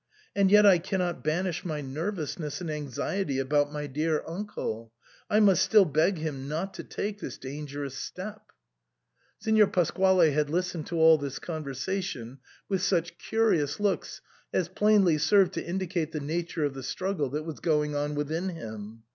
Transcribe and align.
And 0.35 0.49
yet 0.49 0.65
I 0.65 0.79
cannot 0.79 1.23
banish 1.23 1.63
my 1.63 1.79
nervousness 1.79 2.59
and 2.59 2.71
anxiety 2.71 3.37
about 3.37 3.71
my 3.71 3.85
dear 3.85 4.23
uncle; 4.27 4.91
I 5.29 5.39
must 5.39 5.61
still 5.63 5.85
beg 5.85 6.17
him 6.17 6.47
not 6.47 6.73
to 6.73 6.83
take 6.83 7.19
this 7.19 7.37
dangerous 7.37 7.93
step." 7.99 8.41
SIGNOR 9.41 9.67
FORMICA. 9.67 9.93
137 9.93 10.05
Signer 10.07 10.17
Pasquale 10.17 10.31
had 10.31 10.49
listened 10.49 10.87
to 10.87 10.99
all 10.99 11.19
this 11.19 11.37
conversation 11.37 12.39
with 12.67 12.81
such 12.81 13.19
curious 13.19 13.79
looks 13.79 14.21
as 14.51 14.69
plainly 14.69 15.19
served 15.19 15.53
to 15.53 15.63
indicate 15.63 16.13
the 16.13 16.19
nature 16.19 16.65
of 16.65 16.73
the 16.73 16.81
struggle 16.81 17.29
that 17.29 17.45
was 17.45 17.59
going 17.59 17.95
on 17.95 18.15
within 18.15 18.49
him. 18.49 19.03